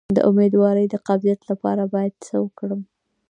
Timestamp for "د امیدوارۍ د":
0.15-0.95